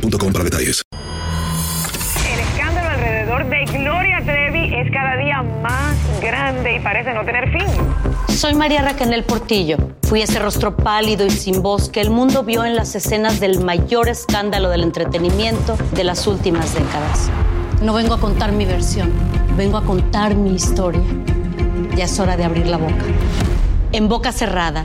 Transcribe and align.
boostmobile.com 0.00 0.32
para 0.32 0.44
detalles. 0.44 0.82
El 2.32 2.40
escándalo 2.40 2.88
alrededor 2.90 3.48
de 3.48 3.64
Gloria 3.66 4.20
Trevi 4.24 4.74
es 4.74 4.90
cada 4.92 5.16
día 5.16 5.42
más 5.62 5.96
grande 6.20 6.76
y 6.76 6.80
parece 6.80 7.12
no 7.14 7.24
tener 7.24 7.50
fin. 7.52 7.66
Soy 8.28 8.54
María 8.54 8.82
Raquel 8.82 9.24
Portillo. 9.24 9.76
Fui 10.02 10.22
ese 10.22 10.38
rostro 10.38 10.76
pálido 10.76 11.26
y 11.26 11.30
sin 11.30 11.62
voz 11.62 11.88
que 11.88 12.00
el 12.00 12.10
mundo 12.10 12.44
vio 12.44 12.64
en 12.64 12.76
las 12.76 12.94
escenas 12.94 13.40
del 13.40 13.64
mayor 13.64 14.08
escándalo 14.08 14.70
del 14.70 14.82
entretenimiento 14.82 15.76
de 15.92 16.04
las 16.04 16.26
últimas 16.26 16.74
décadas. 16.74 17.30
No 17.82 17.94
vengo 17.94 18.14
a 18.14 18.20
contar 18.20 18.52
mi 18.52 18.64
versión, 18.64 19.10
vengo 19.56 19.76
a 19.76 19.84
contar 19.84 20.34
mi 20.34 20.54
historia. 20.54 21.02
Ya 21.96 22.04
es 22.04 22.18
hora 22.20 22.36
de 22.36 22.44
abrir 22.44 22.66
la 22.66 22.76
boca. 22.76 23.04
En 23.92 24.08
boca 24.08 24.32
cerrada. 24.32 24.84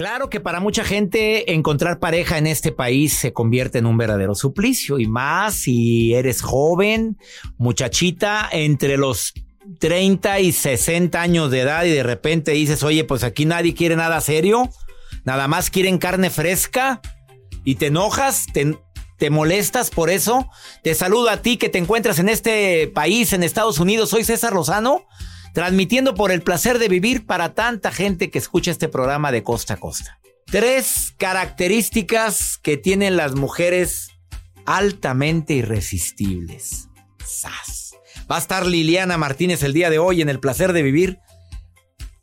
Claro 0.00 0.30
que 0.30 0.40
para 0.40 0.60
mucha 0.60 0.82
gente 0.82 1.52
encontrar 1.52 1.98
pareja 1.98 2.38
en 2.38 2.46
este 2.46 2.72
país 2.72 3.12
se 3.12 3.34
convierte 3.34 3.76
en 3.76 3.84
un 3.84 3.98
verdadero 3.98 4.34
suplicio 4.34 4.98
y 4.98 5.06
más 5.06 5.52
si 5.52 6.14
eres 6.14 6.40
joven, 6.40 7.18
muchachita, 7.58 8.48
entre 8.50 8.96
los 8.96 9.34
30 9.78 10.40
y 10.40 10.52
60 10.52 11.20
años 11.20 11.50
de 11.50 11.60
edad 11.60 11.84
y 11.84 11.90
de 11.90 12.02
repente 12.02 12.52
dices, 12.52 12.82
oye, 12.82 13.04
pues 13.04 13.24
aquí 13.24 13.44
nadie 13.44 13.74
quiere 13.74 13.94
nada 13.94 14.22
serio, 14.22 14.70
nada 15.24 15.48
más 15.48 15.68
quieren 15.68 15.98
carne 15.98 16.30
fresca 16.30 17.02
y 17.62 17.74
te 17.74 17.88
enojas, 17.88 18.46
te, 18.54 18.78
te 19.18 19.28
molestas 19.28 19.90
por 19.90 20.08
eso. 20.08 20.48
Te 20.82 20.94
saludo 20.94 21.28
a 21.28 21.42
ti 21.42 21.58
que 21.58 21.68
te 21.68 21.76
encuentras 21.76 22.18
en 22.18 22.30
este 22.30 22.88
país, 22.88 23.34
en 23.34 23.42
Estados 23.42 23.78
Unidos. 23.78 24.08
Soy 24.08 24.24
César 24.24 24.54
Lozano 24.54 25.04
transmitiendo 25.52 26.14
por 26.14 26.30
el 26.30 26.42
placer 26.42 26.78
de 26.78 26.88
vivir 26.88 27.26
para 27.26 27.54
tanta 27.54 27.90
gente 27.90 28.30
que 28.30 28.38
escucha 28.38 28.70
este 28.70 28.88
programa 28.88 29.32
de 29.32 29.42
costa 29.42 29.74
a 29.74 29.76
costa. 29.76 30.20
Tres 30.46 31.14
características 31.16 32.58
que 32.58 32.76
tienen 32.76 33.16
las 33.16 33.34
mujeres 33.34 34.08
altamente 34.66 35.54
irresistibles. 35.54 36.88
¡Sas! 37.24 37.94
Va 38.30 38.36
a 38.36 38.40
estar 38.40 38.66
Liliana 38.66 39.18
Martínez 39.18 39.62
el 39.62 39.72
día 39.72 39.90
de 39.90 39.98
hoy 39.98 40.22
en 40.22 40.28
el 40.28 40.40
placer 40.40 40.72
de 40.72 40.82
vivir, 40.82 41.18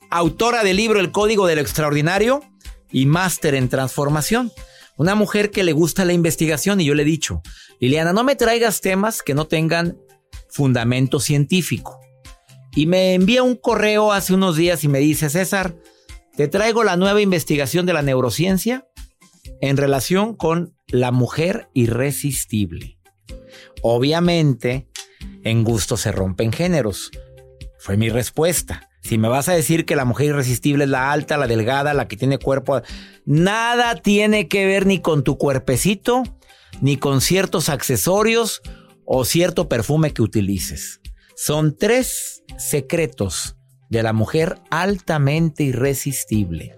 autora 0.10 0.64
del 0.64 0.78
libro 0.78 1.00
El 1.00 1.12
Código 1.12 1.48
de 1.48 1.56
lo 1.56 1.62
Extraordinario 1.62 2.44
y 2.92 3.06
máster 3.06 3.56
en 3.56 3.70
transformación. 3.70 4.52
Una 4.98 5.16
mujer 5.16 5.52
que 5.52 5.64
le 5.64 5.74
gusta 5.74 6.06
la 6.06 6.14
investigación 6.14 6.82
y 6.82 6.86
yo 6.86 6.96
le 6.96 7.04
he 7.04 7.06
dicho, 7.06 7.42
Liliana, 7.80 8.14
no 8.14 8.24
me 8.24 8.36
traigas 8.36 8.82
temas 8.82 9.22
que 9.22 9.34
no 9.34 9.46
tengan 9.48 9.98
fundamento 10.50 11.20
científico. 11.20 12.00
Y 12.78 12.86
me 12.86 13.16
envía 13.16 13.42
un 13.42 13.56
correo 13.56 14.12
hace 14.12 14.36
unos 14.36 14.56
días 14.56 14.84
y 14.84 14.88
me 14.88 15.00
dice, 15.00 15.32
César, 15.32 15.74
te 16.36 16.48
traigo 16.48 16.84
la 16.84 16.96
nueva 16.96 17.22
investigación 17.22 17.88
de 17.88 17.94
la 17.94 18.04
neurociencia 18.04 18.88
en 19.62 19.78
relación 19.78 20.36
con 20.36 20.76
la 20.86 21.10
mujer 21.10 21.70
irresistible. 21.74 23.00
Obviamente, 23.82 24.88
en 25.44 25.64
gusto 25.64 25.98
se 25.98 26.12
rompen 26.12 26.52
géneros. 26.54 27.10
Fue 27.80 27.98
mi 27.98 28.10
respuesta. 28.10 28.88
Si 29.02 29.18
me 29.18 29.28
vas 29.28 29.50
a 29.50 29.54
decir 29.54 29.84
que 29.84 29.96
la 29.96 30.06
mujer 30.06 30.28
irresistible 30.28 30.84
es 30.84 30.92
la 30.92 31.12
alta, 31.12 31.38
la 31.38 31.48
delgada, 31.48 31.96
la 31.96 32.08
que 32.08 32.16
tiene 32.16 32.38
cuerpo, 32.38 32.84
nada 33.26 33.96
tiene 33.96 34.48
que 34.48 34.68
ver 34.68 34.86
ni 34.86 35.02
con 35.02 35.24
tu 35.24 35.40
cuerpecito, 35.40 36.22
ni 36.80 36.98
con 36.98 37.22
ciertos 37.22 37.70
accesorios 37.70 38.62
o 39.04 39.26
cierto 39.26 39.68
perfume 39.68 40.14
que 40.14 40.22
utilices. 40.22 41.02
Son 41.40 41.78
tres 41.78 42.44
secretos 42.58 43.58
de 43.92 44.02
la 44.02 44.12
mujer 44.12 44.58
altamente 44.72 45.64
irresistible. 45.64 46.76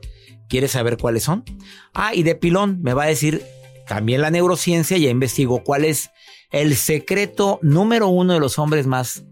¿Quieres 0.50 0.72
saber 0.72 0.97
cuáles 0.97 1.24
son? 1.24 1.46
Ah, 1.94 2.14
y 2.14 2.24
de 2.24 2.36
pilón 2.36 2.81
me 2.81 2.94
va 2.94 3.03
a 3.03 3.08
decir 3.08 3.42
también 3.88 4.19
la 4.19 4.31
neurociencia, 4.31 4.98
ya 4.98 5.09
investigó 5.09 5.64
cuál 5.64 5.86
es 5.86 6.09
el 6.52 6.75
secreto 6.75 7.59
número 7.62 8.09
uno 8.09 8.34
de 8.34 8.42
los 8.42 8.59
hombres 8.59 8.86
más 8.86 9.24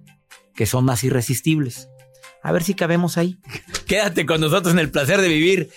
que 0.55 0.66
son 0.66 0.85
más 0.85 1.03
irresistibles. 1.03 1.89
A 2.41 2.53
ver 2.53 2.63
si 2.63 2.73
cabemos 2.73 3.17
ahí. 3.17 3.37
Quédate 3.85 4.25
con 4.25 4.39
nosotros 4.39 4.73
en 4.73 4.79
el 4.79 4.91
placer 4.91 5.19
de 5.19 5.27
vivir. 5.27 5.69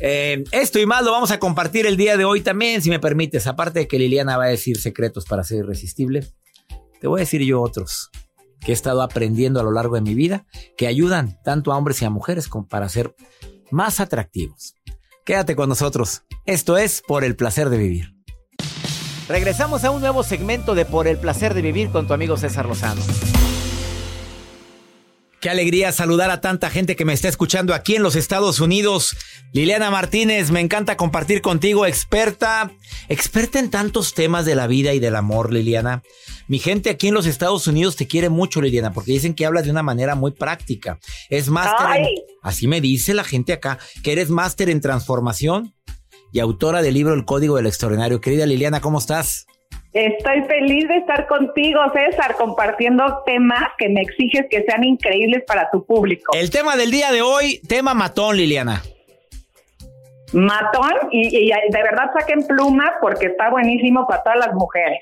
Eh, 0.00 0.42
esto 0.50 0.80
y 0.80 0.86
más 0.86 1.04
lo 1.04 1.12
vamos 1.12 1.30
a 1.30 1.38
compartir 1.38 1.86
el 1.86 1.96
día 1.96 2.16
de 2.16 2.24
hoy 2.24 2.40
también, 2.40 2.82
si 2.82 2.90
me 2.90 2.98
permites. 2.98 3.46
Aparte 3.46 3.78
de 3.78 3.86
que 3.86 4.00
Liliana 4.00 4.36
va 4.36 4.46
a 4.46 4.48
decir 4.48 4.76
secretos 4.80 5.24
para 5.24 5.44
ser 5.44 5.58
irresistible, 5.58 6.26
te 7.00 7.06
voy 7.06 7.20
a 7.20 7.22
decir 7.22 7.42
yo 7.42 7.62
otros 7.62 8.10
que 8.60 8.72
he 8.72 8.74
estado 8.74 9.02
aprendiendo 9.02 9.60
a 9.60 9.62
lo 9.62 9.72
largo 9.72 9.94
de 9.94 10.00
mi 10.00 10.14
vida, 10.14 10.46
que 10.76 10.86
ayudan 10.86 11.38
tanto 11.42 11.72
a 11.72 11.76
hombres 11.76 12.02
y 12.02 12.04
a 12.04 12.10
mujeres 12.10 12.48
como 12.48 12.66
para 12.66 12.88
ser 12.88 13.14
más 13.70 14.00
atractivos. 14.00 14.74
Quédate 15.24 15.56
con 15.56 15.68
nosotros. 15.68 16.22
Esto 16.46 16.78
es 16.78 17.02
Por 17.06 17.24
el 17.24 17.36
Placer 17.36 17.68
de 17.68 17.78
Vivir. 17.78 18.14
Regresamos 19.28 19.84
a 19.84 19.90
un 19.90 20.00
nuevo 20.00 20.22
segmento 20.22 20.74
de 20.74 20.86
Por 20.86 21.06
el 21.06 21.18
Placer 21.18 21.52
de 21.52 21.60
Vivir 21.60 21.90
con 21.90 22.06
tu 22.06 22.14
amigo 22.14 22.38
César 22.38 22.66
Lozano. 22.66 23.02
Qué 25.40 25.50
alegría 25.50 25.92
saludar 25.92 26.32
a 26.32 26.40
tanta 26.40 26.68
gente 26.68 26.96
que 26.96 27.04
me 27.04 27.12
está 27.12 27.28
escuchando 27.28 27.72
aquí 27.72 27.94
en 27.94 28.02
los 28.02 28.16
Estados 28.16 28.58
Unidos. 28.58 29.16
Liliana 29.52 29.88
Martínez, 29.88 30.50
me 30.50 30.58
encanta 30.58 30.96
compartir 30.96 31.42
contigo, 31.42 31.86
experta, 31.86 32.72
experta 33.08 33.60
en 33.60 33.70
tantos 33.70 34.14
temas 34.14 34.44
de 34.46 34.56
la 34.56 34.66
vida 34.66 34.94
y 34.94 34.98
del 34.98 35.14
amor, 35.14 35.52
Liliana. 35.52 36.02
Mi 36.48 36.58
gente 36.58 36.90
aquí 36.90 37.08
en 37.08 37.14
los 37.14 37.24
Estados 37.24 37.68
Unidos 37.68 37.94
te 37.94 38.08
quiere 38.08 38.30
mucho, 38.30 38.60
Liliana, 38.60 38.92
porque 38.92 39.12
dicen 39.12 39.34
que 39.34 39.46
hablas 39.46 39.64
de 39.64 39.70
una 39.70 39.84
manera 39.84 40.16
muy 40.16 40.32
práctica. 40.32 40.98
Es 41.28 41.48
máster, 41.48 42.04
así 42.42 42.66
me 42.66 42.80
dice 42.80 43.14
la 43.14 43.22
gente 43.22 43.52
acá, 43.52 43.78
que 44.02 44.10
eres 44.10 44.30
máster 44.30 44.68
en 44.68 44.80
transformación 44.80 45.72
y 46.32 46.40
autora 46.40 46.82
del 46.82 46.94
libro 46.94 47.14
El 47.14 47.24
Código 47.24 47.56
del 47.56 47.66
Extraordinario. 47.66 48.20
Querida 48.20 48.44
Liliana, 48.44 48.80
¿cómo 48.80 48.98
estás? 48.98 49.46
Estoy 49.92 50.42
feliz 50.42 50.86
de 50.86 50.98
estar 50.98 51.26
contigo, 51.26 51.80
César, 51.94 52.36
compartiendo 52.36 53.22
temas 53.24 53.70
que 53.78 53.88
me 53.88 54.02
exiges 54.02 54.44
que 54.50 54.62
sean 54.64 54.84
increíbles 54.84 55.44
para 55.46 55.70
tu 55.70 55.84
público. 55.84 56.32
El 56.34 56.50
tema 56.50 56.76
del 56.76 56.90
día 56.90 57.10
de 57.10 57.22
hoy, 57.22 57.60
tema 57.66 57.94
matón, 57.94 58.36
Liliana. 58.36 58.82
Matón, 60.34 60.92
y, 61.10 61.48
de 61.48 61.82
verdad 61.82 62.10
saquen 62.18 62.46
plumas 62.46 62.90
porque 63.00 63.28
está 63.28 63.48
buenísimo 63.50 64.06
para 64.06 64.22
todas 64.22 64.38
las 64.38 64.54
mujeres. 64.54 65.00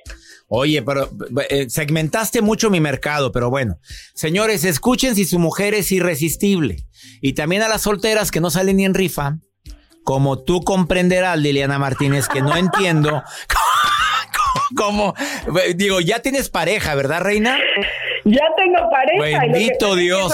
Oye, 0.49 0.81
pero 0.83 1.09
eh, 1.50 1.69
segmentaste 1.69 2.41
mucho 2.41 2.71
mi 2.71 2.79
mercado, 2.79 3.33
pero 3.33 3.50
bueno. 3.50 3.79
Señores, 4.15 4.65
escuchen 4.65 5.17
si 5.17 5.25
su 5.25 5.41
mujer 5.41 5.75
es 5.75 5.91
irresistible. 5.91 6.77
Y 7.21 7.33
también 7.33 7.62
a 7.62 7.69
las 7.69 7.83
solteras 7.83 8.31
que 8.31 8.41
no 8.41 8.50
salen 8.50 8.77
ni 8.77 8.85
en 8.85 8.94
rifa, 8.94 9.38
como 10.05 10.44
tú 10.44 10.62
comprenderás, 10.62 11.37
Liliana 11.37 11.81
Martínez, 11.81 12.29
que 12.29 12.41
no 12.41 12.56
entiendo 12.56 13.25
cómo, 14.75 15.15
digo, 15.75 16.01
ya 16.01 16.21
tienes 16.21 16.49
pareja, 16.49 16.95
¿verdad, 16.95 17.21
reina? 17.21 17.59
Ya 18.25 18.43
tengo 18.57 18.91
pareja. 18.91 19.41
Bendito 19.41 19.95
Dios. 19.95 20.33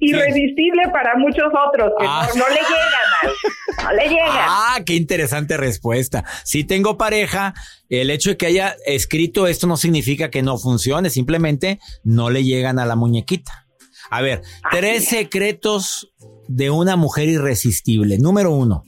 irresistible 0.00 0.88
para 0.92 1.16
muchos 1.16 1.52
otros 1.68 1.92
que 1.98 2.06
ah. 2.08 2.28
no, 2.34 2.48
le 2.48 2.54
llegan. 2.54 3.34
No 3.82 3.92
le 3.92 4.08
llegan. 4.08 4.28
Ah, 4.30 4.80
qué 4.84 4.94
interesante 4.94 5.56
respuesta. 5.58 6.24
Sí 6.44 6.64
tengo 6.64 6.96
pareja. 6.96 7.52
El 7.90 8.10
hecho 8.10 8.30
de 8.30 8.36
que 8.38 8.46
haya 8.46 8.76
escrito 8.86 9.46
esto 9.46 9.66
no 9.66 9.76
significa 9.76 10.30
que 10.30 10.42
no 10.42 10.56
funcione. 10.56 11.10
Simplemente 11.10 11.80
no 12.02 12.30
le 12.30 12.44
llegan 12.44 12.78
a 12.78 12.86
la 12.86 12.96
muñequita. 12.96 13.66
A 14.10 14.22
ver, 14.22 14.40
tres 14.70 15.06
secretos 15.06 16.12
de 16.48 16.70
una 16.70 16.96
mujer 16.96 17.28
irresistible. 17.28 18.18
Número 18.18 18.52
uno. 18.52 18.84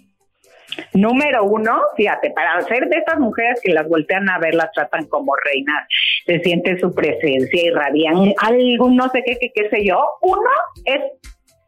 Número 0.92 1.44
uno, 1.44 1.80
fíjate, 1.96 2.30
para 2.30 2.60
ser 2.62 2.88
de 2.88 2.98
estas 2.98 3.18
mujeres 3.18 3.60
que 3.62 3.72
las 3.72 3.88
voltean 3.88 4.28
a 4.28 4.38
ver, 4.38 4.54
las 4.54 4.72
tratan 4.72 5.06
como 5.06 5.32
reinas, 5.36 5.86
se 6.26 6.40
siente 6.40 6.78
su 6.78 6.94
presencia, 6.94 7.62
irradian 7.62 8.34
algo, 8.42 8.90
no 8.90 9.08
sé 9.10 9.22
qué, 9.24 9.36
qué, 9.40 9.52
qué 9.54 9.68
sé 9.70 9.84
yo. 9.84 9.98
Uno 10.22 10.50
es, 10.84 11.00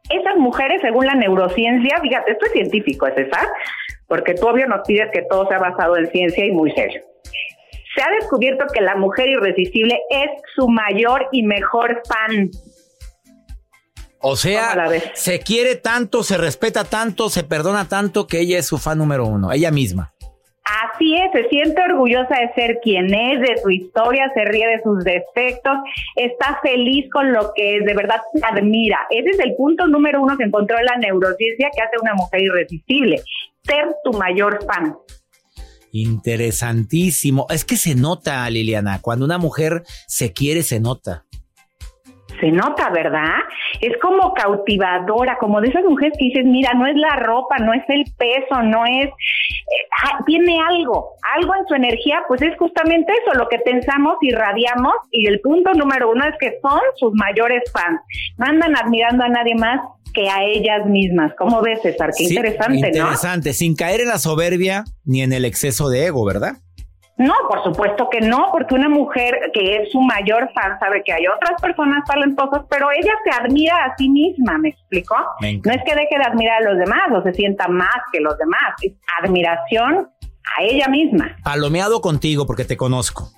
esas 0.09 0.37
mujeres, 0.37 0.81
según 0.81 1.05
la 1.05 1.15
neurociencia, 1.15 1.99
fíjate, 2.01 2.31
esto 2.31 2.45
es 2.47 2.51
científico, 2.51 3.07
es 3.07 3.17
esa, 3.17 3.47
porque 4.07 4.33
tú 4.33 4.47
obvio 4.47 4.67
nos 4.67 4.85
pides 4.87 5.09
que 5.11 5.23
todo 5.23 5.47
sea 5.47 5.59
basado 5.59 5.97
en 5.97 6.07
ciencia 6.07 6.45
y 6.45 6.51
muy 6.51 6.71
serio. 6.71 7.01
Se 7.95 8.01
ha 8.03 8.11
descubierto 8.19 8.65
que 8.73 8.81
la 8.81 8.95
mujer 8.95 9.27
irresistible 9.29 9.99
es 10.09 10.29
su 10.55 10.67
mayor 10.67 11.27
y 11.31 11.43
mejor 11.43 12.01
fan. 12.07 12.49
O 14.21 14.35
sea, 14.35 14.75
se 15.13 15.39
quiere 15.39 15.75
tanto, 15.75 16.23
se 16.23 16.37
respeta 16.37 16.83
tanto, 16.83 17.29
se 17.29 17.43
perdona 17.43 17.87
tanto 17.87 18.27
que 18.27 18.41
ella 18.41 18.59
es 18.59 18.67
su 18.67 18.77
fan 18.77 18.97
número 18.97 19.25
uno, 19.25 19.51
ella 19.51 19.71
misma. 19.71 20.13
Así 20.65 21.15
es, 21.15 21.31
se 21.31 21.49
siente 21.49 21.81
orgullosa 21.81 22.35
de 22.35 22.53
ser 22.53 22.79
quien 22.83 23.05
es, 23.11 23.39
de 23.39 23.57
su 23.63 23.71
historia, 23.71 24.29
se 24.35 24.45
ríe 24.45 24.67
de 24.67 24.81
sus 24.83 25.03
defectos, 25.03 25.73
está 26.15 26.59
feliz 26.61 27.09
con 27.11 27.31
lo 27.33 27.53
que 27.55 27.77
es, 27.77 27.85
de 27.85 27.95
verdad 27.95 28.21
admira. 28.43 28.99
Ese 29.09 29.29
es 29.31 29.39
el 29.39 29.55
punto 29.55 29.87
número 29.87 30.21
uno 30.21 30.37
que 30.37 30.43
encontró 30.43 30.77
la 30.81 30.97
neurociencia 30.97 31.69
que 31.73 31.81
hace 31.81 31.95
una 31.99 32.13
mujer 32.13 32.43
irresistible, 32.43 33.21
ser 33.63 33.87
tu 34.03 34.13
mayor 34.13 34.59
fan. 34.65 34.95
Interesantísimo. 35.91 37.47
Es 37.49 37.65
que 37.65 37.77
se 37.77 37.95
nota, 37.95 38.47
Liliana, 38.49 38.99
cuando 39.01 39.25
una 39.25 39.39
mujer 39.39 39.83
se 40.07 40.33
quiere, 40.33 40.61
se 40.61 40.79
nota 40.79 41.25
se 42.39 42.51
nota, 42.51 42.89
¿verdad? 42.89 43.35
Es 43.81 43.97
como 44.01 44.33
cautivadora, 44.33 45.37
como 45.39 45.61
de 45.61 45.69
esas 45.69 45.83
mujeres 45.83 46.17
que 46.17 46.25
dices, 46.25 46.45
mira, 46.45 46.73
no 46.73 46.87
es 46.87 46.95
la 46.95 47.15
ropa, 47.17 47.57
no 47.57 47.73
es 47.73 47.83
el 47.89 48.05
peso, 48.17 48.61
no 48.63 48.85
es, 48.85 49.07
eh, 49.07 50.23
tiene 50.25 50.57
algo, 50.59 51.11
algo 51.35 51.55
en 51.55 51.67
su 51.67 51.75
energía, 51.75 52.23
pues 52.27 52.41
es 52.41 52.57
justamente 52.57 53.13
eso, 53.13 53.37
lo 53.37 53.47
que 53.47 53.59
pensamos 53.59 54.15
y 54.21 54.31
radiamos, 54.31 54.93
y 55.11 55.27
el 55.27 55.39
punto 55.41 55.73
número 55.73 56.11
uno 56.11 56.25
es 56.25 56.35
que 56.39 56.57
son 56.61 56.79
sus 56.95 57.13
mayores 57.13 57.63
fans, 57.71 57.99
no 58.37 58.45
andan 58.45 58.75
admirando 58.75 59.23
a 59.23 59.29
nadie 59.29 59.55
más 59.55 59.79
que 60.13 60.29
a 60.29 60.43
ellas 60.43 60.85
mismas. 60.87 61.33
¿Cómo 61.37 61.61
ves, 61.61 61.81
César? 61.81 62.11
Qué 62.17 62.23
interesante, 62.23 62.91
¿no? 62.91 62.97
Interesante, 62.97 63.53
sin 63.53 63.75
caer 63.75 64.01
en 64.01 64.07
la 64.07 64.17
soberbia 64.17 64.83
ni 65.05 65.21
en 65.21 65.33
el 65.33 65.45
exceso 65.45 65.89
de 65.89 66.07
ego, 66.07 66.25
¿verdad? 66.25 66.57
No, 67.19 67.33
por 67.49 67.61
supuesto 67.65 68.07
que 68.09 68.21
no, 68.21 68.47
porque 68.53 68.75
una 68.75 68.87
mujer 68.87 69.51
que 69.53 69.75
es 69.75 69.91
su 69.91 69.99
mayor 69.99 70.49
fan 70.53 70.79
sabe 70.79 71.03
que 71.03 71.11
hay 71.11 71.27
otras 71.27 71.61
personas 71.61 72.05
talentosas, 72.07 72.61
pero 72.69 72.87
ella 72.91 73.11
se 73.25 73.29
admira 73.29 73.75
a 73.75 73.95
sí 73.97 74.09
misma, 74.09 74.57
¿me 74.57 74.69
explico? 74.69 75.15
no 75.41 75.73
es 75.73 75.83
que 75.85 75.95
deje 75.95 76.17
de 76.17 76.23
admirar 76.23 76.61
a 76.61 76.69
los 76.69 76.79
demás 76.79 77.09
o 77.13 77.21
se 77.21 77.33
sienta 77.33 77.67
más 77.67 77.97
que 78.13 78.21
los 78.21 78.37
demás, 78.37 78.73
es 78.81 78.93
admiración 79.21 80.09
a 80.57 80.63
ella 80.63 80.87
misma. 80.87 81.35
Palomeado 81.43 81.99
contigo 81.99 82.45
porque 82.47 82.63
te 82.63 82.77
conozco. 82.77 83.29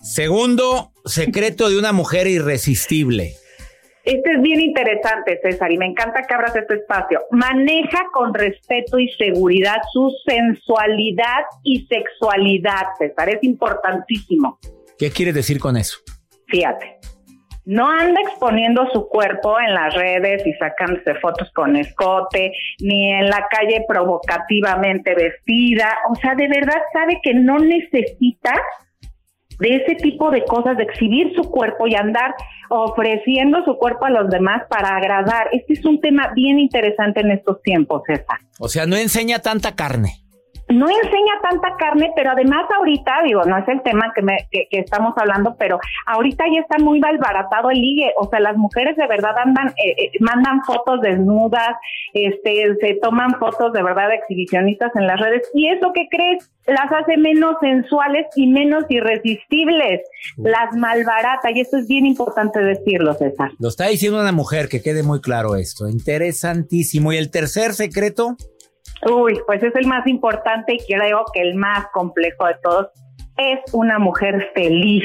Segundo 0.00 0.92
secreto 1.04 1.68
de 1.68 1.78
una 1.78 1.92
mujer 1.92 2.26
irresistible. 2.28 3.34
Este 4.06 4.34
es 4.34 4.40
bien 4.40 4.60
interesante, 4.60 5.40
César, 5.42 5.72
y 5.72 5.78
me 5.78 5.86
encanta 5.86 6.22
que 6.22 6.32
abras 6.32 6.54
este 6.54 6.76
espacio. 6.76 7.22
Maneja 7.32 8.04
con 8.12 8.32
respeto 8.32 9.00
y 9.00 9.08
seguridad 9.08 9.78
su 9.92 10.12
sensualidad 10.24 11.42
y 11.64 11.84
sexualidad, 11.86 12.84
César. 13.00 13.28
Es 13.30 13.42
importantísimo. 13.42 14.60
¿Qué 14.96 15.10
quieres 15.10 15.34
decir 15.34 15.58
con 15.58 15.76
eso? 15.76 15.98
Fíjate, 16.46 17.00
no 17.64 17.90
anda 17.90 18.20
exponiendo 18.20 18.88
su 18.92 19.08
cuerpo 19.08 19.58
en 19.58 19.74
las 19.74 19.92
redes 19.92 20.46
y 20.46 20.52
sacándose 20.52 21.16
fotos 21.16 21.50
con 21.52 21.74
escote, 21.74 22.52
ni 22.78 23.10
en 23.10 23.28
la 23.28 23.44
calle 23.50 23.84
provocativamente 23.88 25.16
vestida. 25.16 25.98
O 26.12 26.14
sea, 26.14 26.36
de 26.36 26.46
verdad 26.46 26.80
sabe 26.92 27.18
que 27.24 27.34
no 27.34 27.58
necesita 27.58 28.54
de 29.58 29.76
ese 29.76 29.94
tipo 29.96 30.30
de 30.30 30.44
cosas, 30.44 30.76
de 30.76 30.84
exhibir 30.84 31.34
su 31.34 31.42
cuerpo 31.50 31.86
y 31.86 31.94
andar 31.94 32.34
ofreciendo 32.68 33.64
su 33.64 33.76
cuerpo 33.76 34.06
a 34.06 34.10
los 34.10 34.28
demás 34.28 34.62
para 34.68 34.96
agradar. 34.96 35.48
Este 35.52 35.74
es 35.74 35.84
un 35.84 36.00
tema 36.00 36.32
bien 36.34 36.58
interesante 36.58 37.20
en 37.20 37.30
estos 37.30 37.62
tiempos, 37.62 38.02
César. 38.06 38.38
O 38.58 38.68
sea, 38.68 38.86
no 38.86 38.96
enseña 38.96 39.40
tanta 39.40 39.74
carne 39.74 40.25
no 40.68 40.88
enseña 40.88 41.34
tanta 41.42 41.76
carne, 41.78 42.10
pero 42.16 42.30
además 42.30 42.66
ahorita, 42.76 43.12
digo, 43.24 43.44
no 43.44 43.56
es 43.56 43.68
el 43.68 43.82
tema 43.82 44.12
que, 44.14 44.22
me, 44.22 44.36
que, 44.50 44.66
estamos 44.70 45.14
hablando, 45.16 45.56
pero 45.58 45.78
ahorita 46.06 46.44
ya 46.52 46.60
está 46.60 46.82
muy 46.82 46.98
malbaratado 46.98 47.70
el 47.70 47.80
ligue, 47.80 48.12
o 48.16 48.28
sea, 48.28 48.40
las 48.40 48.56
mujeres 48.56 48.96
de 48.96 49.06
verdad 49.06 49.36
andan, 49.38 49.68
eh, 49.68 49.94
eh, 49.96 50.10
mandan 50.20 50.62
fotos 50.64 51.00
desnudas, 51.02 51.76
este, 52.14 52.74
se 52.80 52.94
toman 53.00 53.38
fotos 53.38 53.72
de 53.72 53.82
verdad 53.82 54.12
exhibicionistas 54.12 54.90
en 54.96 55.06
las 55.06 55.20
redes, 55.20 55.48
y 55.54 55.68
eso 55.68 55.92
que 55.92 56.08
crees, 56.10 56.50
las 56.66 56.90
hace 56.90 57.16
menos 57.16 57.54
sensuales 57.60 58.26
y 58.34 58.48
menos 58.48 58.84
irresistibles, 58.88 60.00
las 60.36 60.74
malbarata, 60.76 61.52
y 61.52 61.60
eso 61.60 61.76
es 61.76 61.86
bien 61.86 62.06
importante 62.06 62.58
decirlo, 62.58 63.14
César. 63.14 63.52
Lo 63.60 63.68
está 63.68 63.86
diciendo 63.86 64.20
una 64.20 64.32
mujer, 64.32 64.68
que 64.68 64.82
quede 64.82 65.04
muy 65.04 65.20
claro 65.20 65.54
esto, 65.54 65.88
interesantísimo. 65.88 67.12
¿Y 67.12 67.18
el 67.18 67.30
tercer 67.30 67.72
secreto? 67.74 68.36
Uy, 69.08 69.38
pues 69.46 69.62
es 69.62 69.74
el 69.76 69.86
más 69.86 70.06
importante 70.06 70.74
y 70.74 70.78
creo 70.78 71.24
que 71.32 71.40
el 71.40 71.54
más 71.54 71.86
complejo 71.92 72.46
de 72.46 72.56
todos. 72.62 72.88
Es 73.36 73.60
una 73.74 73.98
mujer 73.98 74.50
feliz, 74.54 75.04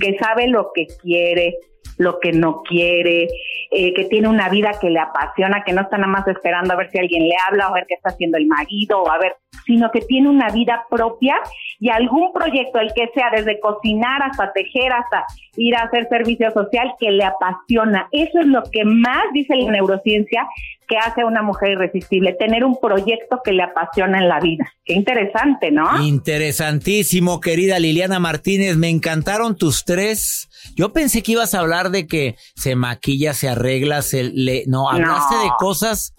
que 0.00 0.18
sabe 0.18 0.48
lo 0.48 0.72
que 0.74 0.86
quiere, 1.00 1.54
lo 1.96 2.18
que 2.18 2.32
no 2.32 2.62
quiere, 2.62 3.28
eh, 3.70 3.94
que 3.94 4.04
tiene 4.06 4.28
una 4.28 4.48
vida 4.48 4.72
que 4.80 4.90
le 4.90 4.98
apasiona, 4.98 5.62
que 5.64 5.72
no 5.72 5.82
está 5.82 5.96
nada 5.96 6.10
más 6.10 6.26
esperando 6.26 6.72
a 6.72 6.76
ver 6.76 6.90
si 6.90 6.98
alguien 6.98 7.28
le 7.28 7.34
habla 7.46 7.68
o 7.68 7.70
a 7.70 7.74
ver 7.74 7.84
qué 7.86 7.94
está 7.94 8.10
haciendo 8.10 8.38
el 8.38 8.46
marido 8.46 9.02
o 9.02 9.10
a 9.10 9.18
ver, 9.18 9.36
sino 9.64 9.90
que 9.90 10.00
tiene 10.00 10.28
una 10.28 10.48
vida 10.48 10.84
propia 10.90 11.36
y 11.78 11.90
algún 11.90 12.32
proyecto, 12.32 12.80
el 12.80 12.92
que 12.94 13.08
sea, 13.14 13.30
desde 13.30 13.60
cocinar 13.60 14.22
hasta 14.22 14.52
tejer, 14.52 14.92
hasta 14.92 15.24
ir 15.56 15.76
a 15.76 15.82
hacer 15.82 16.08
servicio 16.08 16.50
social, 16.50 16.92
que 16.98 17.10
le 17.10 17.24
apasiona. 17.24 18.08
Eso 18.12 18.40
es 18.40 18.46
lo 18.46 18.62
que 18.72 18.84
más 18.84 19.24
dice 19.32 19.54
la 19.56 19.70
neurociencia 19.70 20.46
que 20.90 20.98
hace 20.98 21.22
a 21.22 21.26
una 21.26 21.42
mujer 21.42 21.70
irresistible, 21.70 22.32
tener 22.32 22.64
un 22.64 22.78
proyecto 22.80 23.40
que 23.44 23.52
le 23.52 23.62
apasiona 23.62 24.18
en 24.18 24.28
la 24.28 24.40
vida. 24.40 24.66
Qué 24.84 24.94
interesante, 24.94 25.70
¿no? 25.70 26.02
Interesantísimo, 26.02 27.40
querida 27.40 27.78
Liliana 27.78 28.18
Martínez. 28.18 28.76
Me 28.76 28.88
encantaron 28.88 29.56
tus 29.56 29.84
tres. 29.84 30.48
Yo 30.74 30.92
pensé 30.92 31.22
que 31.22 31.32
ibas 31.32 31.54
a 31.54 31.60
hablar 31.60 31.90
de 31.90 32.08
que 32.08 32.34
se 32.56 32.74
maquilla, 32.74 33.32
se 33.34 33.48
arregla, 33.48 34.02
se 34.02 34.24
le... 34.24 34.64
No, 34.66 34.90
hablaste 34.90 35.36
de 35.36 35.50
cosas 35.60 36.12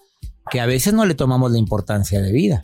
que 0.50 0.60
a 0.60 0.66
veces 0.66 0.94
no 0.94 1.04
le 1.04 1.14
tomamos 1.14 1.52
la 1.52 1.58
importancia 1.58 2.22
de 2.22 2.32
vida. 2.32 2.62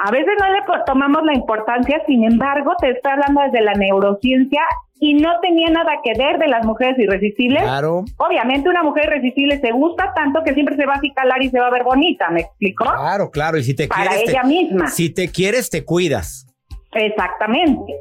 A 0.00 0.10
veces 0.10 0.32
no 0.40 0.52
le 0.52 0.60
tomamos 0.86 1.22
la 1.24 1.34
importancia, 1.34 2.00
sin 2.06 2.24
embargo, 2.24 2.72
te 2.80 2.90
estoy 2.90 3.12
hablando 3.12 3.42
desde 3.42 3.62
la 3.62 3.74
neurociencia 3.74 4.62
y 5.04 5.12
no 5.12 5.38
tenía 5.42 5.68
nada 5.68 6.00
que 6.02 6.14
ver 6.16 6.38
de 6.38 6.48
las 6.48 6.64
mujeres 6.64 6.98
irresistibles. 6.98 7.62
Claro. 7.62 8.06
Obviamente 8.16 8.70
una 8.70 8.82
mujer 8.82 9.04
irresistible 9.08 9.60
se 9.60 9.70
gusta 9.70 10.14
tanto 10.14 10.42
que 10.42 10.54
siempre 10.54 10.76
se 10.76 10.86
va 10.86 10.94
a 10.94 10.96
acicalar 10.96 11.42
y 11.42 11.50
se 11.50 11.60
va 11.60 11.66
a 11.66 11.70
ver 11.70 11.84
bonita, 11.84 12.30
¿me 12.30 12.40
explico? 12.40 12.84
Claro, 12.84 13.30
claro, 13.30 13.58
y 13.58 13.64
si 13.64 13.74
te 13.74 13.86
Para 13.86 14.12
quieres... 14.12 14.30
ella 14.30 14.42
misma. 14.44 14.88
Si 14.88 15.12
te 15.12 15.28
quieres, 15.28 15.68
te 15.68 15.84
cuidas. 15.84 16.46
Exactamente, 16.94 17.92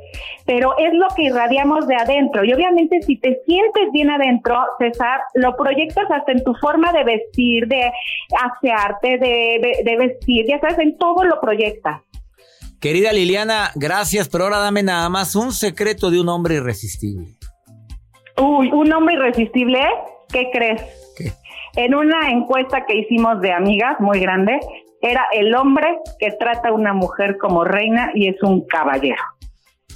pero 0.46 0.78
es 0.78 0.94
lo 0.94 1.08
que 1.16 1.24
irradiamos 1.24 1.88
de 1.88 1.96
adentro 1.96 2.46
y 2.46 2.54
obviamente 2.54 3.02
si 3.02 3.18
te 3.18 3.40
sientes 3.44 3.92
bien 3.92 4.12
adentro, 4.12 4.56
César, 4.78 5.20
lo 5.34 5.56
proyectas 5.58 6.06
hasta 6.10 6.32
en 6.32 6.44
tu 6.44 6.54
forma 6.62 6.94
de 6.94 7.04
vestir, 7.04 7.68
de 7.68 7.92
asearte, 8.40 9.18
de, 9.18 9.82
de 9.84 9.98
vestir, 9.98 10.46
ya 10.48 10.60
sabes, 10.60 10.78
en 10.78 10.96
todo 11.00 11.24
lo 11.24 11.42
proyectas. 11.42 12.02
Querida 12.84 13.14
Liliana, 13.14 13.72
gracias, 13.76 14.28
pero 14.28 14.44
ahora 14.44 14.58
dame 14.58 14.84
nada 14.84 15.08
más 15.08 15.38
un 15.38 15.54
secreto 15.54 16.12
de 16.12 16.20
un 16.20 16.28
hombre 16.28 16.56
irresistible. 16.56 17.38
Uy, 18.36 18.70
un 18.74 18.92
hombre 18.92 19.16
irresistible, 19.16 19.80
¿qué 20.28 20.50
crees? 20.52 20.82
¿Qué? 21.16 21.32
En 21.78 21.96
una 21.96 22.30
encuesta 22.30 22.86
que 22.86 22.98
hicimos 22.98 23.40
de 23.40 23.54
amigas 23.54 23.96
muy 24.02 24.20
grande, 24.20 24.60
era 25.02 25.26
el 25.32 25.56
hombre 25.56 25.98
que 26.20 26.32
trata 26.38 26.68
a 26.68 26.74
una 26.74 26.94
mujer 26.94 27.38
como 27.40 27.64
reina 27.64 28.12
y 28.16 28.28
es 28.28 28.36
un 28.44 28.68
caballero. 28.68 29.24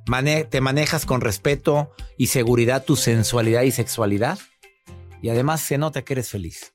Mane- 0.09 0.45
¿Te 0.45 0.61
manejas 0.61 1.05
con 1.05 1.21
respeto 1.21 1.91
y 2.17 2.29
seguridad 2.29 2.85
tu 2.85 2.95
sensualidad 2.95 3.63
y 3.63 3.73
sexualidad? 3.73 4.39
Y 5.21 5.31
además 5.31 5.63
se 5.63 5.79
nota 5.79 6.03
que 6.03 6.13
eres 6.15 6.31
feliz. 6.31 6.75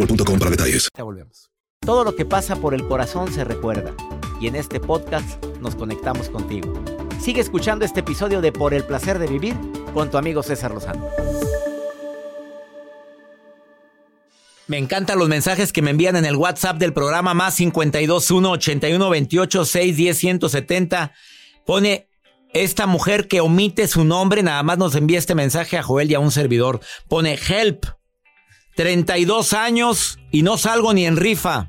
boostmobile.com 0.00 0.38
para 0.38 0.50
detalles. 0.50 0.88
Ya 0.96 1.04
volvemos. 1.04 1.50
Todo 1.84 2.04
lo 2.04 2.14
que 2.14 2.24
pasa 2.24 2.56
por 2.56 2.74
el 2.74 2.86
corazón 2.86 3.32
se 3.32 3.44
recuerda. 3.44 3.94
Y 4.40 4.46
en 4.46 4.56
este 4.56 4.80
podcast 4.80 5.44
nos 5.60 5.74
conectamos 5.74 6.28
contigo. 6.28 6.72
Sigue 7.20 7.40
escuchando 7.40 7.84
este 7.84 8.00
episodio 8.00 8.40
de 8.40 8.52
Por 8.52 8.74
el 8.74 8.84
placer 8.84 9.18
de 9.18 9.26
vivir 9.26 9.54
con 9.92 10.10
tu 10.10 10.18
amigo 10.18 10.42
César 10.42 10.72
Lozano. 10.72 11.08
Me 14.66 14.78
encantan 14.78 15.18
los 15.18 15.28
mensajes 15.28 15.72
que 15.72 15.82
me 15.82 15.90
envían 15.90 16.16
en 16.16 16.24
el 16.24 16.36
WhatsApp 16.36 16.78
del 16.78 16.92
programa 16.92 17.34
más 17.34 17.56
521 17.56 18.50
81 18.52 19.10
28 19.10 19.64
610 19.64 20.16
170. 20.16 21.12
Pone 21.66 22.08
esta 22.52 22.86
mujer 22.86 23.26
que 23.26 23.40
omite 23.40 23.88
su 23.88 24.04
nombre, 24.04 24.42
nada 24.42 24.62
más 24.62 24.78
nos 24.78 24.94
envía 24.94 25.18
este 25.18 25.34
mensaje 25.34 25.76
a 25.76 25.82
Joel 25.82 26.10
y 26.10 26.14
a 26.14 26.20
un 26.20 26.30
servidor. 26.30 26.80
Pone 27.08 27.34
help. 27.34 27.86
32 28.76 29.52
años 29.52 30.18
y 30.30 30.42
no 30.42 30.56
salgo 30.58 30.92
ni 30.94 31.06
en 31.06 31.16
rifa. 31.16 31.66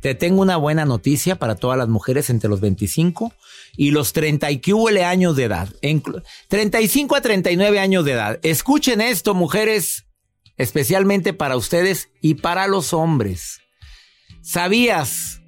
Te 0.00 0.14
tengo 0.14 0.40
una 0.40 0.56
buena 0.56 0.84
noticia 0.86 1.36
para 1.36 1.56
todas 1.56 1.76
las 1.76 1.88
mujeres 1.88 2.30
entre 2.30 2.48
los 2.48 2.60
25 2.60 3.34
y 3.76 3.90
los 3.90 4.12
30 4.12 4.50
y 4.50 4.60
años 5.04 5.36
de 5.36 5.44
edad. 5.44 5.68
Inclu- 5.82 6.22
35 6.48 7.16
a 7.16 7.20
39 7.20 7.78
años 7.78 8.04
de 8.04 8.12
edad. 8.12 8.38
Escuchen 8.42 9.00
esto, 9.02 9.34
mujeres, 9.34 10.06
especialmente 10.56 11.34
para 11.34 11.56
ustedes 11.56 12.08
y 12.22 12.34
para 12.34 12.66
los 12.66 12.94
hombres. 12.94 13.60
¿Sabías 14.42 15.42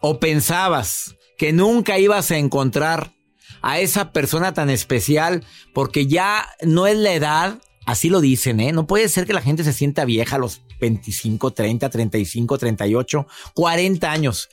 o 0.00 0.18
pensabas 0.20 1.16
que 1.36 1.52
nunca 1.52 1.98
ibas 1.98 2.30
a 2.30 2.38
encontrar 2.38 3.12
a 3.60 3.78
esa 3.78 4.12
persona 4.12 4.54
tan 4.54 4.70
especial 4.70 5.44
porque 5.74 6.06
ya 6.06 6.48
no 6.62 6.86
es 6.86 6.96
la 6.96 7.12
edad, 7.12 7.58
así 7.86 8.08
lo 8.08 8.20
dicen, 8.20 8.60
¿eh? 8.60 8.72
No 8.72 8.86
puede 8.86 9.08
ser 9.08 9.26
que 9.26 9.32
la 9.32 9.40
gente 9.42 9.64
se 9.64 9.72
sienta 9.72 10.04
vieja 10.04 10.36
a 10.36 10.38
los 10.38 10.62
25, 10.80 11.52
30, 11.52 11.88
35, 11.88 12.58
38, 12.58 13.26
40 13.54 14.12
años. 14.12 14.48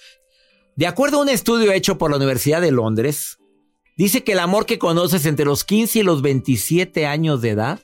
De 0.76 0.88
acuerdo 0.88 1.18
a 1.18 1.22
un 1.22 1.30
estudio 1.30 1.72
hecho 1.72 1.98
por 1.98 2.12
la 2.12 2.18
Universidad 2.18 2.62
de 2.62 2.72
Londres, 2.72 3.38
dice 3.98 4.24
que 4.24 4.32
el 4.34 4.40
amor 4.40 4.66
que 4.66 4.80
conoces 4.80 5.26
entre 5.26 5.46
los 5.46 5.64
15 5.64 6.00
y 6.00 6.04
los 6.04 6.22
27 6.22 7.06
años 7.06 7.42
de 7.42 7.50
edad 7.50 7.80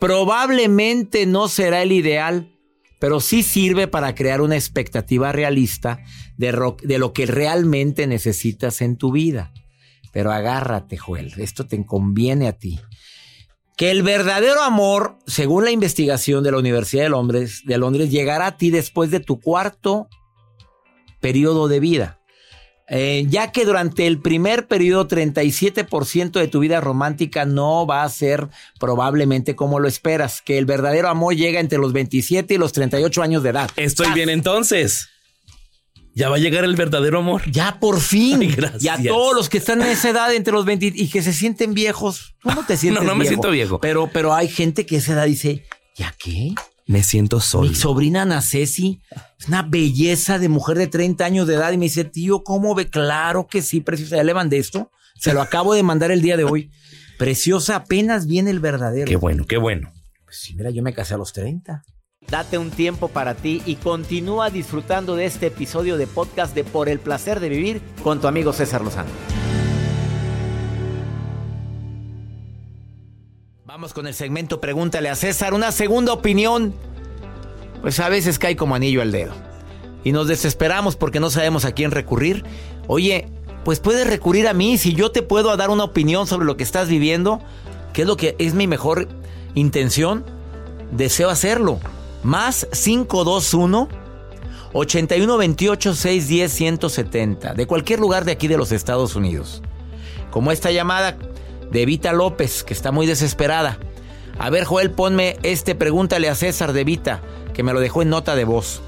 probablemente 0.00 1.26
no 1.26 1.46
será 1.46 1.82
el 1.82 1.92
ideal, 1.92 2.58
pero 2.98 3.20
sí 3.20 3.44
sirve 3.44 3.86
para 3.86 4.14
crear 4.14 4.40
una 4.40 4.56
expectativa 4.56 5.30
realista 5.30 6.00
de, 6.36 6.98
lo 6.98 7.12
que 7.12 7.26
realmente 7.26 8.06
necesitas 8.06 8.80
en 8.80 8.96
tu 8.96 9.12
vida. 9.12 9.52
Pero 10.12 10.32
agárrate, 10.32 10.98
Joel, 10.98 11.32
esto 11.38 11.66
te 11.66 11.86
conviene 11.86 12.48
a 12.48 12.52
ti. 12.52 12.80
Que 13.76 13.90
el 13.90 14.02
verdadero 14.02 14.62
amor, 14.62 15.18
según 15.26 15.64
la 15.64 15.70
investigación 15.70 16.44
de 16.44 16.52
la 16.52 16.58
Universidad 16.58 17.04
de 17.04 17.08
Londres, 17.08 17.62
de 17.64 17.78
Londres 17.78 18.10
llegará 18.10 18.46
a 18.46 18.56
ti 18.56 18.70
después 18.70 19.10
de 19.10 19.20
tu 19.20 19.40
cuarto 19.40 20.08
periodo 21.20 21.68
de 21.68 21.80
vida. 21.80 22.18
Eh, 22.88 23.24
ya 23.28 23.52
que 23.52 23.64
durante 23.64 24.06
el 24.06 24.20
primer 24.20 24.66
periodo 24.66 25.08
37% 25.08 26.32
de 26.32 26.48
tu 26.48 26.60
vida 26.60 26.80
romántica 26.80 27.46
no 27.46 27.86
va 27.86 28.02
a 28.02 28.08
ser 28.10 28.48
probablemente 28.78 29.56
como 29.56 29.80
lo 29.80 29.88
esperas, 29.88 30.42
que 30.42 30.58
el 30.58 30.66
verdadero 30.66 31.08
amor 31.08 31.34
llega 31.34 31.60
entre 31.60 31.78
los 31.78 31.94
27 31.94 32.52
y 32.52 32.58
los 32.58 32.72
38 32.72 33.22
años 33.22 33.42
de 33.42 33.50
edad. 33.50 33.70
Estoy 33.76 34.12
bien 34.12 34.28
entonces. 34.28 35.08
Ya 36.14 36.28
va 36.28 36.36
a 36.36 36.38
llegar 36.38 36.64
el 36.64 36.76
verdadero 36.76 37.18
amor. 37.20 37.42
Ya 37.50 37.78
por 37.80 38.00
fin. 38.00 38.38
Ay, 38.42 38.48
gracias. 38.52 38.82
Y 38.84 38.88
a 38.88 39.02
todos 39.02 39.34
los 39.34 39.48
que 39.48 39.58
están 39.58 39.80
en 39.82 39.88
esa 39.88 40.10
edad 40.10 40.34
entre 40.34 40.52
los 40.52 40.64
20 40.64 40.92
y 40.94 41.08
que 41.08 41.22
se 41.22 41.32
sienten 41.32 41.72
viejos. 41.74 42.34
Tú 42.42 42.50
no 42.50 42.64
te 42.66 42.76
sientes 42.78 43.02
No, 43.02 43.08
no 43.08 43.14
me 43.14 43.20
viejo. 43.22 43.30
siento 43.30 43.50
viejo. 43.50 43.80
Pero, 43.80 44.10
pero 44.12 44.34
hay 44.34 44.48
gente 44.48 44.84
que 44.86 44.96
a 44.96 44.98
esa 44.98 45.12
edad 45.14 45.26
dice, 45.26 45.64
¿ya 45.96 46.14
qué? 46.18 46.54
Me 46.86 47.02
siento 47.02 47.40
solo. 47.40 47.68
Mi 47.68 47.74
sobrina 47.74 48.22
Ana 48.22 48.42
Ceci 48.42 49.00
es 49.38 49.48
una 49.48 49.62
belleza 49.62 50.38
de 50.38 50.48
mujer 50.48 50.76
de 50.76 50.88
30 50.88 51.24
años 51.24 51.46
de 51.46 51.54
edad 51.54 51.72
y 51.72 51.78
me 51.78 51.84
dice, 51.86 52.04
tío, 52.04 52.42
¿cómo 52.42 52.74
ve? 52.74 52.90
Claro 52.90 53.46
que 53.46 53.62
sí, 53.62 53.80
preciosa. 53.80 54.16
¿Ya 54.16 54.24
le 54.24 54.34
mandé 54.34 54.58
esto? 54.58 54.90
Se 55.16 55.32
lo 55.32 55.40
acabo 55.40 55.72
de 55.74 55.82
mandar 55.82 56.10
el 56.10 56.20
día 56.20 56.36
de 56.36 56.44
hoy. 56.44 56.70
Preciosa, 57.18 57.76
apenas 57.76 58.26
viene 58.26 58.50
el 58.50 58.58
verdadero. 58.58 59.06
Qué 59.06 59.16
bueno, 59.16 59.46
qué 59.46 59.56
bueno. 59.56 59.92
Pues 60.24 60.38
sí, 60.40 60.54
mira, 60.56 60.70
yo 60.70 60.82
me 60.82 60.92
casé 60.92 61.14
a 61.14 61.18
los 61.18 61.32
30. 61.32 61.84
Date 62.28 62.56
un 62.56 62.70
tiempo 62.70 63.08
para 63.08 63.34
ti 63.34 63.62
y 63.66 63.76
continúa 63.76 64.48
disfrutando 64.48 65.16
de 65.16 65.26
este 65.26 65.48
episodio 65.48 65.98
de 65.98 66.06
podcast 66.06 66.54
de 66.54 66.64
Por 66.64 66.88
el 66.88 66.98
placer 66.98 67.40
de 67.40 67.48
vivir 67.50 67.82
con 68.02 68.20
tu 68.20 68.26
amigo 68.26 68.52
César 68.52 68.82
Lozano. 68.82 69.10
Vamos 73.64 73.92
con 73.92 74.06
el 74.06 74.14
segmento 74.14 74.60
Pregúntale 74.60 75.10
a 75.10 75.14
César. 75.14 75.52
Una 75.52 75.72
segunda 75.72 76.12
opinión. 76.12 76.74
Pues 77.82 78.00
a 78.00 78.08
veces 78.08 78.38
cae 78.38 78.56
como 78.56 78.74
anillo 78.74 79.02
al 79.02 79.12
dedo. 79.12 79.32
Y 80.04 80.12
nos 80.12 80.26
desesperamos 80.26 80.96
porque 80.96 81.20
no 81.20 81.30
sabemos 81.30 81.64
a 81.64 81.72
quién 81.72 81.90
recurrir. 81.90 82.44
Oye, 82.86 83.28
pues 83.64 83.80
puedes 83.80 84.06
recurrir 84.06 84.48
a 84.48 84.54
mí 84.54 84.78
si 84.78 84.94
yo 84.94 85.10
te 85.10 85.22
puedo 85.22 85.54
dar 85.56 85.70
una 85.70 85.84
opinión 85.84 86.26
sobre 86.26 86.46
lo 86.46 86.56
que 86.56 86.64
estás 86.64 86.88
viviendo, 86.88 87.40
que 87.92 88.02
es 88.02 88.08
lo 88.08 88.16
que 88.16 88.36
es 88.38 88.54
mi 88.54 88.66
mejor 88.66 89.08
intención. 89.54 90.24
Deseo 90.92 91.28
hacerlo. 91.30 91.78
Más 92.22 92.66
521 92.72 93.88
8128 94.72 95.94
610 95.94 96.52
170. 96.52 97.54
De 97.54 97.66
cualquier 97.66 98.00
lugar 98.00 98.24
de 98.24 98.32
aquí 98.32 98.48
de 98.48 98.56
los 98.56 98.72
Estados 98.72 99.16
Unidos. 99.16 99.62
Como 100.30 100.50
esta 100.50 100.70
llamada 100.70 101.16
de 101.70 101.86
Vita 101.86 102.12
López, 102.12 102.64
que 102.64 102.74
está 102.74 102.92
muy 102.92 103.06
desesperada. 103.06 103.78
A 104.38 104.50
ver, 104.50 104.64
Joel, 104.64 104.90
ponme 104.90 105.36
este, 105.42 105.74
pregúntale 105.74 106.28
a 106.28 106.34
César 106.34 106.72
de 106.72 106.84
Vita, 106.84 107.20
que 107.52 107.62
me 107.62 107.72
lo 107.72 107.80
dejó 107.80 108.02
en 108.02 108.10
nota 108.10 108.34
de 108.34 108.44
voz. 108.44 108.82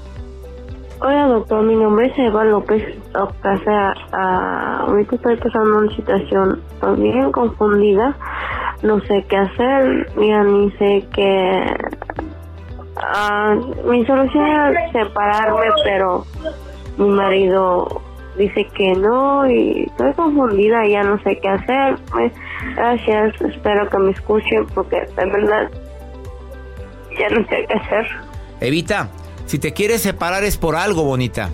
Hola 1.01 1.27
doctor, 1.27 1.61
mi 1.63 1.75
nombre 1.75 2.07
es 2.07 2.17
Eva 2.17 2.45
López 2.45 2.81
Ocasa. 3.13 3.93
Ah, 4.13 4.85
ahorita 4.87 5.17
estoy 5.17 5.35
pasando 5.35 5.79
una 5.79 5.95
situación 5.95 6.61
bien 6.97 7.31
confundida. 7.31 8.15
No 8.81 9.01
sé 9.01 9.25
qué 9.27 9.37
hacer, 9.37 10.11
ya 10.17 10.43
ni 10.43 10.71
sé 10.71 11.05
qué... 11.13 11.65
Ah, 12.97 13.55
mi 13.85 14.05
solución 14.05 14.47
era 14.47 14.91
separarme, 14.91 15.65
pero 15.83 16.25
mi 16.97 17.09
marido 17.09 18.01
dice 18.37 18.67
que 18.75 18.93
no 18.93 19.49
y 19.49 19.83
estoy 19.83 20.13
confundida 20.13 20.85
y 20.85 20.91
ya 20.91 21.03
no 21.03 21.21
sé 21.23 21.39
qué 21.39 21.49
hacer. 21.49 21.97
Gracias, 22.75 23.41
espero 23.41 23.89
que 23.89 23.97
me 23.97 24.11
escuchen 24.11 24.65
porque 24.73 25.01
de 25.15 25.25
verdad 25.25 25.69
ya 27.19 27.29
no 27.29 27.47
sé 27.47 27.65
qué 27.67 27.73
hacer. 27.73 28.07
Evita, 28.61 29.09
si 29.45 29.59
te 29.59 29.73
quieres 29.73 30.01
separar 30.01 30.43
es 30.43 30.57
por 30.57 30.75
algo, 30.75 31.03
bonita. 31.03 31.49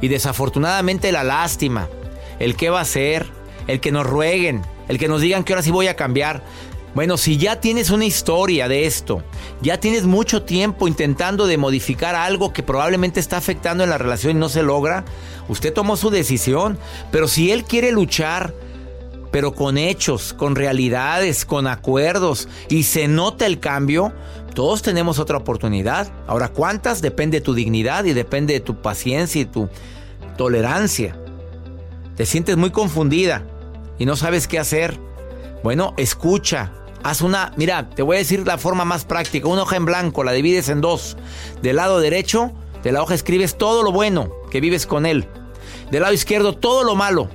Y 0.00 0.08
desafortunadamente 0.08 1.12
la 1.12 1.24
lástima, 1.24 1.88
el 2.38 2.56
qué 2.56 2.70
va 2.70 2.78
a 2.78 2.82
hacer, 2.82 3.26
el 3.66 3.80
que 3.80 3.92
nos 3.92 4.06
rueguen, 4.06 4.62
el 4.88 4.98
que 4.98 5.08
nos 5.08 5.20
digan 5.20 5.44
que 5.44 5.52
ahora 5.52 5.62
sí 5.62 5.70
voy 5.70 5.88
a 5.88 5.96
cambiar. 5.96 6.42
Bueno, 6.94 7.16
si 7.16 7.36
ya 7.36 7.60
tienes 7.60 7.90
una 7.90 8.04
historia 8.04 8.66
de 8.66 8.86
esto, 8.86 9.22
ya 9.62 9.78
tienes 9.78 10.04
mucho 10.04 10.42
tiempo 10.42 10.88
intentando 10.88 11.46
de 11.46 11.56
modificar 11.56 12.16
algo 12.16 12.52
que 12.52 12.64
probablemente 12.64 13.20
está 13.20 13.36
afectando 13.36 13.84
en 13.84 13.90
la 13.90 13.98
relación 13.98 14.36
y 14.36 14.40
no 14.40 14.48
se 14.48 14.64
logra, 14.64 15.04
usted 15.48 15.72
tomó 15.72 15.96
su 15.96 16.10
decisión, 16.10 16.78
pero 17.12 17.28
si 17.28 17.52
él 17.52 17.62
quiere 17.64 17.92
luchar, 17.92 18.52
pero 19.30 19.54
con 19.54 19.78
hechos, 19.78 20.32
con 20.32 20.56
realidades, 20.56 21.44
con 21.44 21.68
acuerdos 21.68 22.48
y 22.68 22.82
se 22.82 23.06
nota 23.06 23.46
el 23.46 23.60
cambio, 23.60 24.12
todos 24.54 24.82
tenemos 24.82 25.20
otra 25.20 25.36
oportunidad. 25.38 26.12
Ahora, 26.26 26.48
¿cuántas? 26.48 27.00
Depende 27.00 27.38
de 27.38 27.44
tu 27.44 27.54
dignidad 27.54 28.04
y 28.04 28.12
depende 28.12 28.54
de 28.54 28.60
tu 28.60 28.82
paciencia 28.82 29.40
y 29.40 29.44
tu 29.44 29.68
tolerancia. 30.36 31.16
Te 32.16 32.26
sientes 32.26 32.56
muy 32.56 32.70
confundida 32.70 33.46
y 33.98 34.06
no 34.06 34.16
sabes 34.16 34.48
qué 34.48 34.58
hacer. 34.58 34.98
Bueno, 35.62 35.94
escucha, 35.96 36.72
Haz 37.02 37.22
una, 37.22 37.52
mira, 37.56 37.88
te 37.88 38.02
voy 38.02 38.16
a 38.16 38.18
decir 38.18 38.46
la 38.46 38.58
forma 38.58 38.84
más 38.84 39.04
práctica. 39.04 39.48
Una 39.48 39.62
hoja 39.62 39.76
en 39.76 39.86
blanco, 39.86 40.22
la 40.22 40.32
divides 40.32 40.68
en 40.68 40.80
dos. 40.80 41.16
Del 41.62 41.76
lado 41.76 41.98
derecho 41.98 42.52
de 42.82 42.92
la 42.92 43.02
hoja 43.02 43.14
escribes 43.14 43.56
todo 43.56 43.82
lo 43.82 43.92
bueno 43.92 44.30
que 44.50 44.60
vives 44.60 44.86
con 44.86 45.06
él. 45.06 45.26
Del 45.90 46.02
lado 46.02 46.12
izquierdo 46.12 46.56
todo 46.56 46.84
lo 46.84 46.94
malo. 46.94 47.28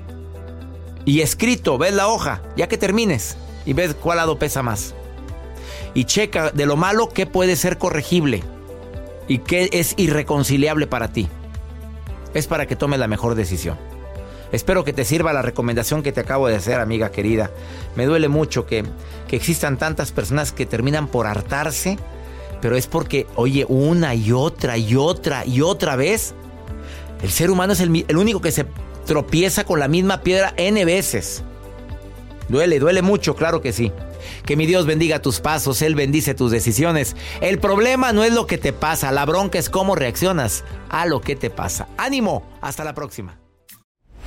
Y 1.03 1.21
escrito, 1.21 1.77
ves 1.77 1.93
la 1.93 2.07
hoja, 2.07 2.41
ya 2.55 2.67
que 2.67 2.77
termines. 2.77 3.37
Y 3.65 3.73
ves 3.73 3.95
cuál 3.95 4.17
lado 4.17 4.37
pesa 4.37 4.61
más. 4.61 4.93
Y 5.93 6.05
checa 6.05 6.51
de 6.51 6.65
lo 6.65 6.75
malo 6.75 7.09
qué 7.09 7.25
puede 7.25 7.55
ser 7.55 7.77
corregible. 7.77 8.43
Y 9.27 9.39
qué 9.39 9.69
es 9.71 9.95
irreconciliable 9.97 10.85
para 10.85 11.11
ti. 11.11 11.27
Es 12.35 12.45
para 12.45 12.67
que 12.67 12.75
tomes 12.75 12.99
la 12.99 13.07
mejor 13.07 13.33
decisión. 13.33 13.77
Espero 14.55 14.85
que 14.85 14.93
te 14.93 15.03
sirva 15.03 15.33
la 15.33 15.41
recomendación 15.41 16.01
que 16.01 16.13
te 16.13 16.21
acabo 16.21 16.47
de 16.47 16.55
hacer, 16.55 16.79
amiga 16.79 17.11
querida. 17.11 17.51
Me 17.97 18.05
duele 18.05 18.29
mucho 18.29 18.65
que, 18.65 18.85
existan 19.29 19.77
tantas 19.77 20.13
personas 20.13 20.53
que 20.53 20.65
terminan 20.65 21.09
por 21.09 21.27
hartarse, 21.27 21.99
pero 22.61 22.77
es 22.77 22.87
porque, 22.87 23.27
oye, 23.35 23.65
una 23.67 24.15
y 24.15 24.31
otra 24.31 24.77
y 24.77 24.95
otra 24.95 25.45
y 25.45 25.59
otra 25.59 25.97
vez, 25.97 26.33
el 27.21 27.31
ser 27.31 27.51
humano 27.51 27.73
es 27.73 27.81
el, 27.81 28.05
el 28.07 28.15
único 28.15 28.39
que 28.39 28.53
se 28.53 28.65
tropieza 29.05 29.65
con 29.65 29.81
la 29.81 29.89
misma 29.89 30.21
piedra 30.21 30.53
N 30.55 30.85
veces. 30.85 31.43
Duele, 32.47 32.79
duele 32.79 33.01
mucho, 33.01 33.35
claro 33.35 33.61
que 33.61 33.73
sí. 33.73 33.91
Que 34.45 34.55
mi 34.55 34.65
Dios 34.65 34.85
bendiga 34.85 35.21
tus 35.21 35.41
pasos, 35.41 35.81
Él 35.81 35.95
bendice 35.95 36.33
tus 36.33 36.49
decisiones. 36.49 37.17
El 37.41 37.59
problema 37.59 38.13
no 38.13 38.23
es 38.23 38.31
lo 38.31 38.47
que 38.47 38.57
te 38.57 38.71
pasa, 38.71 39.11
la 39.11 39.25
bronca 39.25 39.59
es 39.59 39.69
cómo 39.69 39.95
reaccionas 39.95 40.63
a 40.87 41.05
lo 41.07 41.19
que 41.19 41.35
te 41.35 41.49
pasa. 41.49 41.89
Ánimo, 41.97 42.49
hasta 42.61 42.85
la 42.85 42.93
próxima. 42.93 43.37